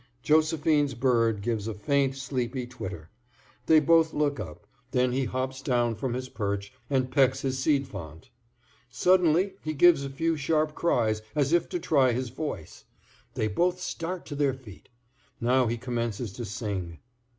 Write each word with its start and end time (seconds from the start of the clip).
Josephine's 0.23 0.95
bird 0.95 1.43
gives 1.43 1.67
a 1.67 1.75
faint, 1.75 2.15
sleepy 2.17 2.65
twitter. 2.65 3.11
They 3.67 3.79
both 3.79 4.15
look 4.15 4.39
up, 4.39 4.65
then 4.89 5.11
he 5.11 5.25
hops 5.25 5.61
down 5.61 5.93
from 5.93 6.15
his 6.15 6.27
perch 6.27 6.73
and 6.89 7.11
pecks 7.11 7.41
at 7.41 7.49
his 7.49 7.59
seed 7.59 7.85
font. 7.87 8.31
Suddenly 8.89 9.53
he 9.63 9.73
gives 9.73 10.03
a 10.03 10.09
few 10.09 10.35
sharp 10.35 10.73
cries, 10.73 11.21
as 11.35 11.53
if 11.53 11.69
to 11.69 11.79
try 11.79 12.13
his 12.13 12.29
voice. 12.29 12.85
They 13.35 13.47
both 13.47 13.79
start 13.79 14.25
to 14.25 14.35
their 14.35 14.55
feet. 14.55 14.89
Now 15.39 15.67
he 15.67 15.77
commences 15.77 16.33
to 16.33 16.45
sing. 16.45 16.97